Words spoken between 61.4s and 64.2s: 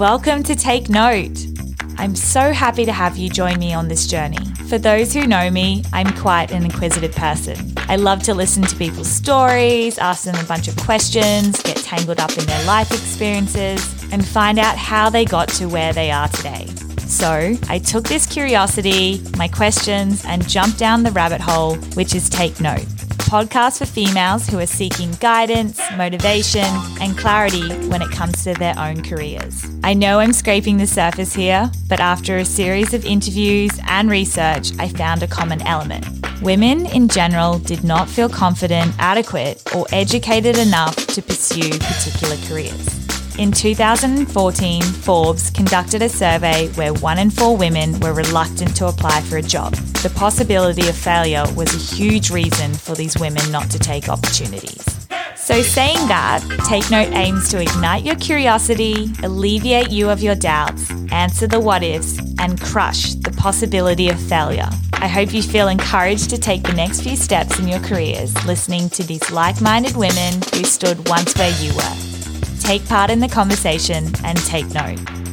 the what ifs, and crush the possibility of